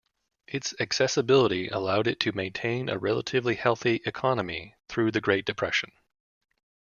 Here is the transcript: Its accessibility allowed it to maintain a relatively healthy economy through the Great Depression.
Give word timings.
Its 0.47 0.73
accessibility 0.79 1.67
allowed 1.67 2.07
it 2.07 2.19
to 2.19 2.31
maintain 2.31 2.89
a 2.89 2.97
relatively 2.97 3.53
healthy 3.53 4.01
economy 4.07 4.73
through 4.87 5.11
the 5.11 5.21
Great 5.21 5.45
Depression. 5.45 5.91